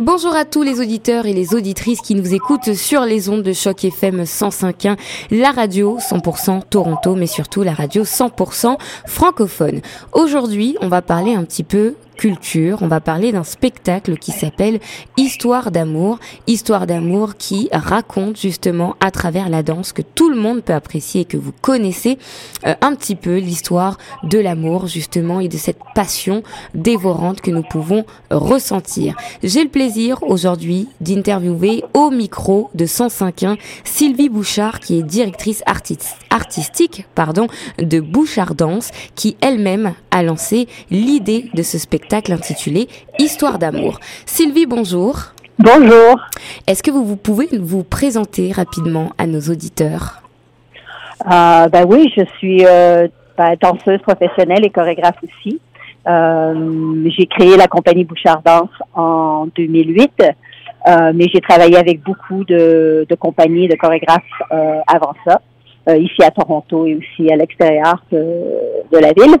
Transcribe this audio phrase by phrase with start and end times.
[0.00, 3.52] Bonjour à tous les auditeurs et les auditrices qui nous écoutent sur les ondes de
[3.52, 4.96] choc FM 105.1,
[5.32, 8.76] la radio 100% Toronto, mais surtout la radio 100%
[9.06, 9.80] francophone.
[10.12, 12.78] Aujourd'hui, on va parler un petit peu culture.
[12.82, 14.80] On va parler d'un spectacle qui s'appelle
[15.16, 16.18] Histoire d'amour.
[16.46, 21.22] Histoire d'amour qui raconte justement à travers la danse que tout le monde peut apprécier
[21.22, 22.18] et que vous connaissez
[22.66, 26.42] euh, un petit peu l'histoire de l'amour justement et de cette passion
[26.74, 29.14] dévorante que nous pouvons ressentir.
[29.44, 35.62] J'ai le plaisir aujourd'hui d'interviewer au micro de 105.1 Sylvie Bouchard qui est directrice
[36.30, 37.06] artistique
[37.78, 44.00] de Bouchard Danse qui elle-même a lancé l'idée de ce spectacle spectacle intitulé Histoire d'amour.
[44.24, 45.18] Sylvie, bonjour.
[45.58, 46.18] Bonjour.
[46.66, 50.22] Est-ce que vous, vous, pouvez vous présenter rapidement à nos auditeurs?
[51.26, 55.60] Euh, Ben oui, je suis euh, ben, danseuse professionnelle et chorégraphe aussi.
[56.06, 62.42] Euh, j'ai créé la compagnie Bouchard Danse en 2008, euh, mais j'ai travaillé avec beaucoup
[62.44, 64.22] de, de compagnies de chorégraphes
[64.86, 65.42] avant ça,
[65.94, 68.24] ici à Toronto et aussi à l'extérieur de,
[68.92, 69.36] de la ville.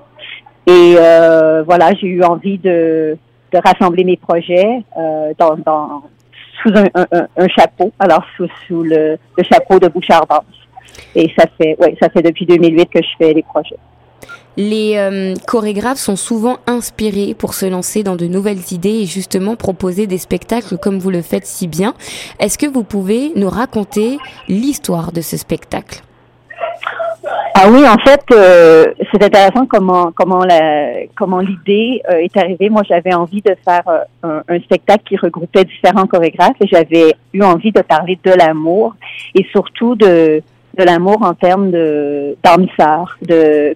[0.68, 3.16] Et euh, voilà, j'ai eu envie de,
[3.52, 6.02] de rassembler mes projets euh, dans, dans,
[6.62, 10.44] sous un, un, chapeau, alors sous, sous le, le, chapeau de Bouchard Danse.
[11.14, 13.78] Et ça fait, ouais, ça fait depuis 2008 que je fais les projets.
[14.58, 19.56] Les euh, chorégraphes sont souvent inspirés pour se lancer dans de nouvelles idées et justement
[19.56, 21.94] proposer des spectacles comme vous le faites si bien.
[22.40, 26.02] Est-ce que vous pouvez nous raconter l'histoire de ce spectacle?
[27.54, 32.68] Ah oui, en fait, euh, c'est intéressant comment comment la comment l'idée euh, est arrivée.
[32.68, 33.82] Moi, j'avais envie de faire
[34.24, 38.94] euh, un, spectacle qui regroupait différents chorégraphes et j'avais eu envie de parler de l'amour
[39.34, 40.42] et surtout de
[40.76, 42.66] de l'amour en termes de d'âme
[43.22, 43.74] De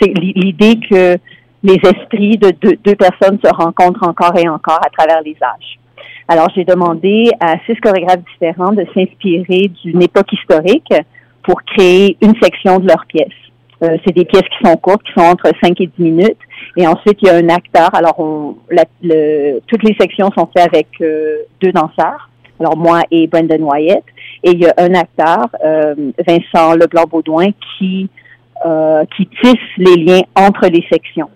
[0.00, 1.16] c'est l'idée que
[1.62, 5.78] les esprits de deux, deux personnes se rencontrent encore et encore à travers les âges.
[6.28, 10.92] Alors, j'ai demandé à six chorégraphes différents de s'inspirer d'une époque historique
[11.48, 13.28] pour créer une section de leurs pièces.
[13.82, 16.38] Euh, c'est des pièces qui sont courtes, qui sont entre 5 et 10 minutes.
[16.76, 17.88] Et ensuite, il y a un acteur.
[17.94, 22.28] Alors, on, la, le, toutes les sections sont faites avec euh, deux danseurs.
[22.60, 24.04] Alors, moi et Brendan Wyatt.
[24.44, 25.94] Et il y a un acteur, euh,
[26.26, 28.10] Vincent Leblanc-Baudouin, qui,
[28.66, 31.30] euh, qui tisse les liens entre les sections.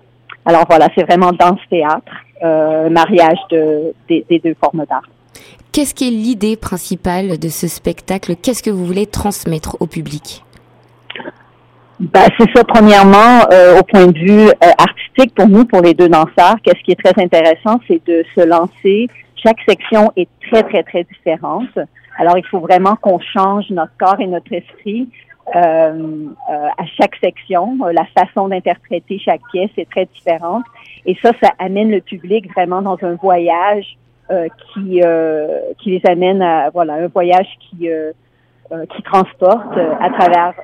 [0.45, 5.09] Alors, voilà, c'est vraiment danse-théâtre, euh, mariage de, des, des deux formes d'art.
[5.73, 8.37] Qu'est-ce qui est l'idée principale de ce spectacle?
[8.37, 10.45] Qu'est-ce que vous voulez transmettre au public?
[11.99, 15.95] Ben, c'est ça, premièrement, euh, au point de vue euh, artistique, pour nous, pour les
[15.95, 19.09] deux danseurs, qu'est-ce qui est très intéressant, c'est de se lancer.
[19.37, 21.79] Chaque section est très, très, très différente.
[22.19, 25.09] Alors, il faut vraiment qu'on change notre corps et notre esprit
[25.57, 27.79] euh, à chaque section.
[27.93, 30.65] La façon d'interpréter chaque pièce est très différente.
[31.07, 36.11] Et ça, ça amène le public vraiment dans un voyage euh, qui euh, qui les
[36.11, 38.13] amène à voilà un voyage qui euh,
[38.97, 40.55] qui transporte à travers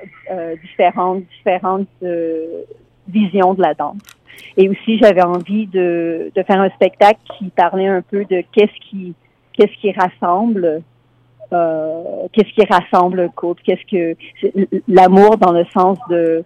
[0.63, 1.87] différentes différentes
[3.07, 4.01] visions de la danse.
[4.57, 8.89] Et aussi, j'avais envie de, de faire un spectacle qui parlait un peu de qu'est-ce
[8.89, 9.13] qui
[9.53, 10.81] qu'est-ce qui rassemble
[11.51, 14.15] euh, qu'est-ce qui rassemble le couple, qu'est-ce que
[14.87, 16.43] l'amour dans le sens de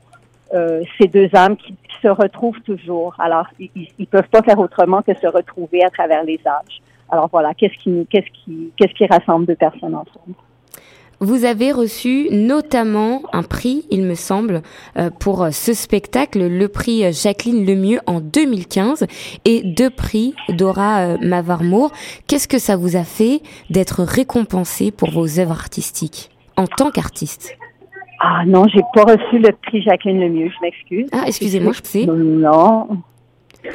[0.53, 3.13] euh, ces deux âmes qui, qui, se retrouvent toujours.
[3.19, 6.81] Alors, ils, ils peuvent pas faire autrement que se retrouver à travers les âges.
[7.13, 10.33] Alors voilà, qu'est-ce qui, qu'est-ce qui, qu'est-ce qui rassemble deux personnes ensemble?
[11.19, 14.63] Vous avez reçu notamment un prix, il me semble,
[14.97, 19.05] euh, pour ce spectacle, le prix Jacqueline Lemieux en 2015
[19.45, 21.91] et deux prix Dora euh, Mavarmour.
[22.27, 27.55] Qu'est-ce que ça vous a fait d'être récompensé pour vos œuvres artistiques en tant qu'artiste?
[28.21, 31.09] Ah non, j'ai pas reçu le prix Jacqueline Lemieux, je m'excuse.
[31.13, 32.05] Ah, excusez-moi, je sais.
[32.07, 32.87] Non,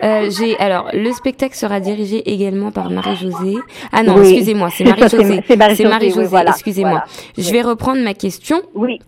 [0.03, 3.57] euh, j'ai alors le spectacle sera dirigé également par Marie-Josée.
[3.93, 5.43] Ah non, excusez-moi, c'est Marie-Josée.
[5.47, 6.37] C'est Marie-Josée.
[6.47, 7.05] excusez-moi.
[7.37, 8.63] Je vais reprendre ma question.
[8.75, 8.99] Oui.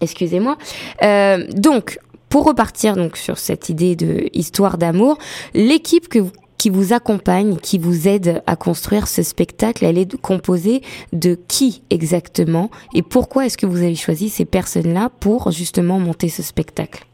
[0.00, 0.56] Excusez-moi.
[1.02, 5.18] Euh, donc, pour repartir donc sur cette idée de histoire d'amour,
[5.54, 6.20] l'équipe que
[6.58, 10.82] qui vous accompagne, qui vous aide à construire ce spectacle, elle est composée
[11.12, 12.68] de qui exactement?
[12.94, 17.04] Et pourquoi est-ce que vous avez choisi ces personnes-là pour justement monter ce spectacle?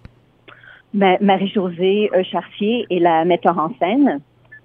[0.95, 4.21] Marie-Josée euh, Chartier est la metteur en scène.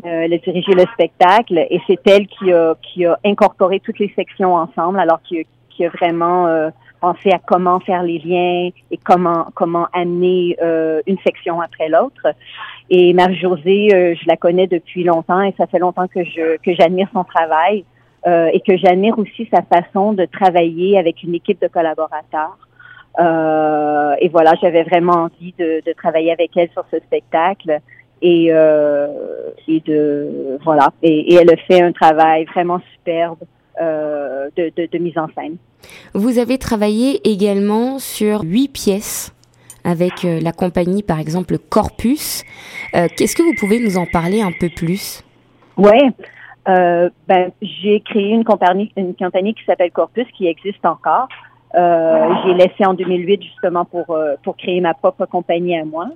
[0.05, 3.99] Euh, elle a dirigé le spectacle et c'est elle qui a, qui a incorporé toutes
[3.99, 5.45] les sections ensemble, alors qui,
[5.83, 11.17] a vraiment euh, pensé à comment faire les liens et comment comment amener euh, une
[11.19, 12.27] section après l'autre.
[12.89, 16.75] Et Marie-Josée, euh, je la connais depuis longtemps et ça fait longtemps que je que
[16.75, 17.85] j'admire son travail
[18.25, 22.57] et que j'admire aussi sa façon de travailler avec une équipe de collaborateurs.
[23.19, 27.79] Euh, et voilà, j'avais vraiment envie de, de, travailler avec elle sur ce spectacle.
[28.21, 30.91] et, et de voilà.
[31.01, 33.39] Et, et, elle a fait un travail vraiment superbe
[33.79, 35.57] de, de, de mise en scène.
[36.13, 39.33] Vous avez travaillé également sur huit pièces
[39.85, 42.43] avec la compagnie, par exemple, Corpus.
[42.91, 45.23] Qu'est-ce que vous pouvez nous en parler un peu plus?
[45.77, 46.11] Ouais,
[46.67, 51.27] euh, ben, j'ai créé une compagnie, une compagnie qui s'appelle Corpus, qui existe encore.
[51.75, 56.07] Euh, j'ai laissé en 2008 justement pour euh, pour créer ma propre compagnie à moi.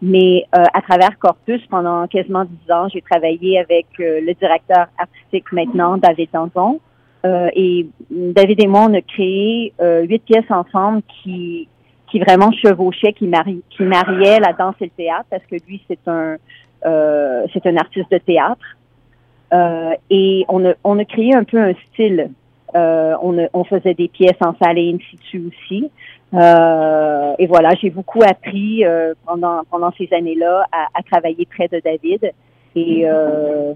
[0.00, 4.86] Mais euh, à travers Corpus, pendant quasiment dix ans, j'ai travaillé avec euh, le directeur
[4.98, 6.80] artistique maintenant, David Danzon.
[7.24, 11.68] et David et moi, on a créé huit pièces ensemble qui
[12.10, 15.80] qui vraiment chevauchaient, qui mari qui mariaient la danse et le théâtre, parce que lui,
[15.88, 16.36] c'est un
[17.52, 18.66] c'est un artiste de théâtre.
[19.52, 22.30] Euh, et on a, on a créé un peu un style.
[22.74, 25.90] Euh, on, on faisait des pièces en salle et in situ aussi.
[26.34, 28.84] Euh, et voilà, j'ai beaucoup appris
[29.26, 32.32] pendant pendant ces années-là à, à, travailler près de David.
[32.74, 33.04] Et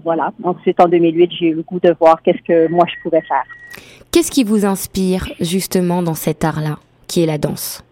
[0.03, 0.31] voilà.
[0.43, 3.45] Ensuite, en 2008, j'ai eu le goût de voir qu'est-ce que moi je pouvais faire.
[4.11, 6.77] Qu'est-ce qui vous inspire justement dans cet art-là,
[7.07, 7.83] qui est la danse?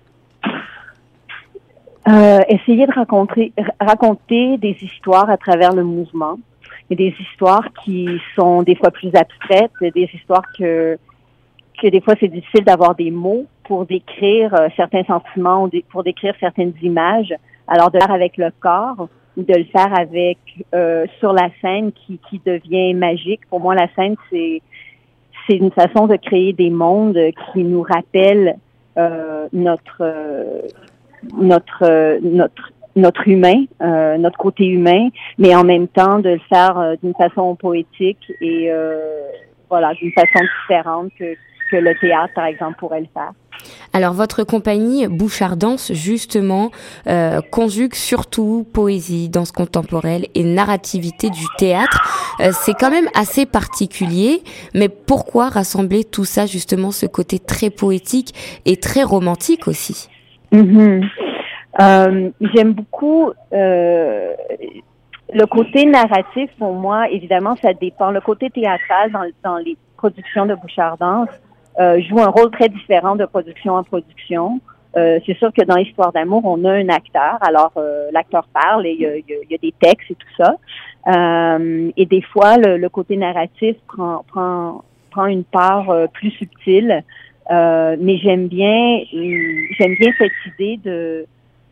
[2.08, 6.38] Euh, Essayer de raconter raconter des histoires à travers le mouvement
[6.94, 10.98] a des histoires qui sont des fois plus abstraites, des histoires que
[11.82, 16.04] que des fois c'est difficile d'avoir des mots pour décrire euh, certains sentiments ou pour
[16.04, 17.34] décrire certaines images.
[17.68, 20.38] Alors de le faire avec le corps ou de le faire avec
[20.74, 23.42] euh, sur la scène qui, qui devient magique.
[23.50, 24.62] Pour moi, la scène c'est
[25.48, 27.20] c'est une façon de créer des mondes
[27.52, 28.56] qui nous rappellent
[28.98, 30.04] euh, notre
[31.38, 36.78] notre notre notre humain, euh, notre côté humain, mais en même temps de le faire
[36.78, 38.98] euh, d'une façon poétique et euh,
[39.70, 41.36] voilà, d'une façon différente que,
[41.72, 43.32] que le théâtre, par exemple, pourrait le faire.
[43.94, 46.72] Alors votre compagnie Bouchardance justement
[47.08, 52.36] euh, conjugue surtout poésie, danse contemporaine et narrativité du théâtre.
[52.42, 54.44] Euh, c'est quand même assez particulier,
[54.74, 58.34] mais pourquoi rassembler tout ça justement, ce côté très poétique
[58.66, 60.10] et très romantique aussi?
[60.52, 61.08] Mm-hmm.
[61.80, 64.34] Euh, J'aime beaucoup euh,
[65.34, 66.50] le côté narratif.
[66.58, 68.12] Pour moi, évidemment, ça dépend.
[68.12, 69.12] Le côté théâtral
[69.44, 71.30] dans, les productions de Bouchardance
[71.80, 74.60] euh, joue un rôle très différent de production en production.
[74.98, 77.38] Euh, c'est sûr que dans Histoire d'amour, on a un acteur.
[77.42, 80.56] Alors, euh, l'acteur parle et il y, a, des textes et tout ça.
[81.08, 86.32] Euh, et des fois, le, le, côté narratif prend, prend, prend une part euh, plus
[86.32, 87.04] subtile.
[87.50, 89.02] mais j'aime bien,
[89.78, 91.26] j'aime bien cette idée de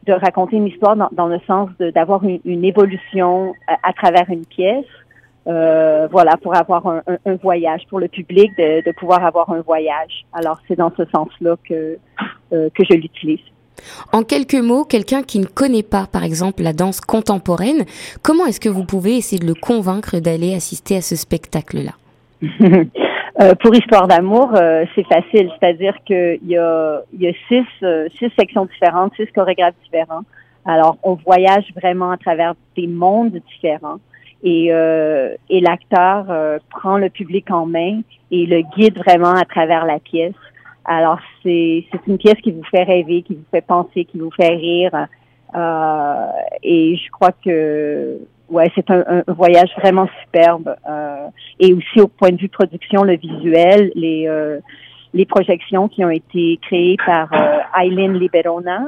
[0.06, 4.30] de raconter une histoire dans, dans le sens d'avoir une, une, évolution à, à, travers
[4.30, 4.86] une pièce.
[5.46, 9.50] Euh, voilà, pour avoir un, un, un, voyage, pour le public, de, de pouvoir avoir
[9.50, 10.26] un voyage.
[10.32, 11.98] Alors, c'est dans ce sens-là que,
[12.54, 13.42] euh, que je l'utilise.
[14.14, 17.86] En quelques mots, quelqu'un qui ne connaît pas, par exemple, la danse contemporaine,
[18.22, 21.92] comment est-ce que vous pouvez essayer de le convaincre d'aller assister à ce spectacle-là?
[23.42, 28.08] Euh, pour Histoire d'amour, euh, c'est facile, c'est-à-dire qu'il y a, y a six, euh,
[28.20, 30.22] six sections différentes, six chorégraphes différents.
[30.66, 33.98] Alors, on voyage vraiment à travers des mondes différents
[34.44, 36.26] et, et l'acteur
[36.70, 38.02] prend le public en main
[38.32, 40.34] et le guide vraiment à travers la pièce.
[40.86, 44.56] Alors, c'est une pièce qui vous fait rêver, qui vous fait penser, qui vous fait
[44.56, 45.08] rire.
[46.64, 48.20] et je crois que
[48.54, 50.76] ouais, c'est un, un, voyage vraiment superbe.
[50.90, 51.28] Euh,
[51.60, 54.60] et aussi au point de vue production, le visuel, les euh,
[55.14, 58.86] les projections qui ont été créées par euh, Eileen Liberona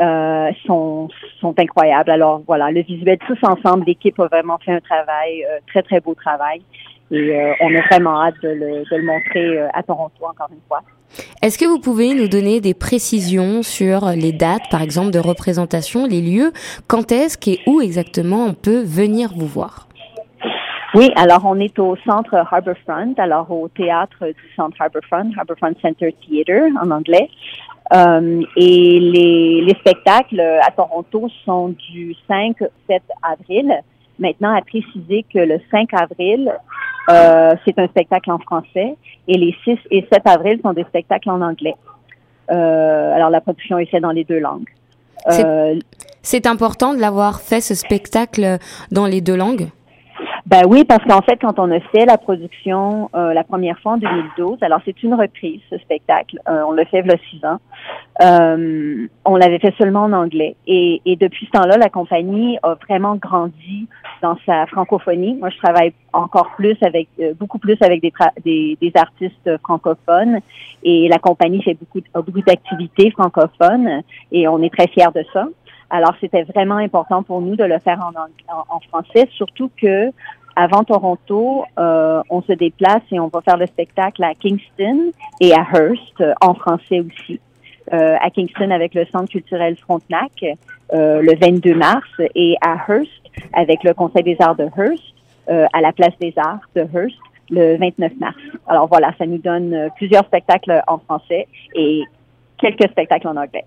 [0.00, 1.08] euh, sont
[1.40, 2.10] sont incroyables.
[2.10, 6.00] Alors voilà, le visuel tous ensemble, l'équipe a vraiment fait un travail euh, très très
[6.00, 6.62] beau travail.
[7.10, 10.62] Et euh, on a vraiment hâte de le, de le montrer à Toronto encore une
[10.66, 10.82] fois.
[11.42, 16.06] Est-ce que vous pouvez nous donner des précisions sur les dates, par exemple, de représentation,
[16.06, 16.52] les lieux?
[16.86, 19.88] Quand est-ce et où exactement on peut venir vous voir?
[20.94, 26.14] Oui, alors on est au centre Harbourfront, alors au théâtre du centre Harbourfront, Harbourfront Center
[26.26, 27.28] Theatre en anglais.
[27.94, 33.72] Euh, et les, les spectacles à Toronto sont du 5-7 avril.
[34.18, 36.50] Maintenant, à préciser que le 5 avril,
[37.08, 38.96] euh, c'est un spectacle en français
[39.28, 41.74] et les 6 et 7 avril sont des spectacles en anglais.
[42.50, 44.68] Euh, alors la production est faite dans les deux langues.
[45.28, 48.58] C'est euh, important de l'avoir fait ce spectacle
[48.92, 49.68] dans les deux langues?
[50.46, 53.94] Ben oui, parce qu'en fait, quand on a fait la production euh, la première fois
[53.94, 56.38] en 2012, alors c'est une reprise, ce spectacle.
[56.48, 57.58] Euh, on l'a fait il y six ans.
[58.22, 60.54] Euh, on l'avait fait seulement en anglais.
[60.68, 63.88] Et, et depuis ce temps-là, la compagnie a vraiment grandi
[64.22, 65.34] dans sa francophonie.
[65.34, 68.12] Moi, je travaille encore plus avec, euh, beaucoup plus avec des,
[68.44, 70.38] des, des, artistes francophones.
[70.84, 74.02] Et la compagnie fait beaucoup, beaucoup d'activités francophones.
[74.30, 75.48] Et on est très fiers de ça.
[75.90, 78.00] Alors, c'était vraiment important pour nous de le faire
[78.68, 80.10] en, français, surtout que
[80.56, 85.52] avant Toronto, euh, on se déplace et on va faire le spectacle à Kingston et
[85.52, 87.40] à Hearst, en français aussi.
[87.92, 90.44] Euh, à Kingston avec le Centre culturel Frontenac
[90.92, 93.10] euh, le 22 mars et à Hearst
[93.52, 95.02] avec le Conseil des arts de Hearst
[95.48, 97.16] euh, à la Place des arts de Hearst
[97.50, 98.36] le 29 mars.
[98.66, 102.02] Alors voilà, ça nous donne euh, plusieurs spectacles en français et
[102.58, 103.64] quelques spectacles en anglais.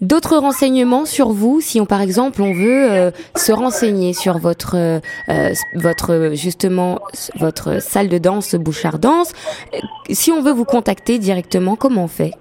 [0.00, 4.76] D'autres renseignements sur vous, si on par exemple on veut euh, se renseigner sur votre
[4.76, 5.00] euh,
[5.74, 7.00] votre justement
[7.36, 9.32] votre salle de danse Bouchard Danse,
[10.10, 12.32] si on veut vous contacter directement, comment on fait?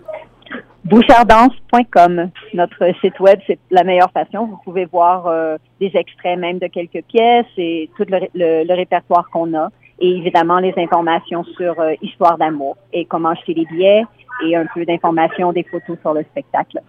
[0.88, 4.46] Bouchardance.com, notre site web, c'est la meilleure façon.
[4.46, 9.30] Vous pouvez voir euh, des extraits même de quelques pièces et tout le, le, répertoire
[9.30, 9.68] qu'on a.
[10.00, 14.06] Et évidemment, les informations sur euh, Histoire d'amour et comment acheter les billets
[14.44, 16.82] et un peu d'informations, des photos sur le spectacle.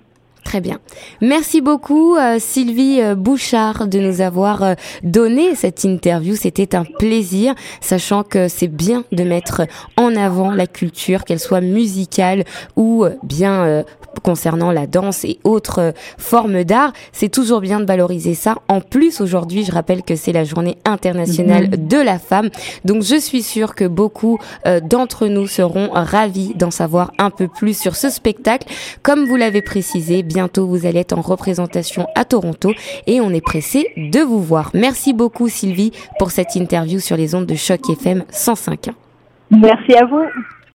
[0.49, 0.79] Très bien.
[1.21, 6.37] Merci beaucoup euh, Sylvie euh, Bouchard de nous avoir euh, donné cette interview.
[6.37, 9.67] C'était un plaisir, sachant que c'est bien de mettre
[9.99, 12.45] en avant la culture, qu'elle soit musicale
[12.77, 13.85] ou bien
[14.23, 16.95] concernant la danse et autres formes d'art.
[17.13, 18.57] C'est toujours bien de valoriser ça.
[18.69, 21.89] En plus, aujourd'hui, je rappelle que c'est la journée internationale mhm.
[21.89, 22.49] de la femme.
[22.87, 24.39] Donc, je suis sûre que beaucoup
[24.83, 28.67] d'entre nous seront ravis d'en savoir un peu plus sur ce spectacle.
[29.03, 32.73] Comme vous l'avez précisé, bien bientôt vous allez être en représentation à Toronto
[33.09, 34.71] et on est pressé de vous voir.
[34.73, 35.91] Merci beaucoup Sylvie
[36.21, 38.91] pour cette interview sur les ondes de choc FM 105.
[39.51, 40.23] Merci à vous.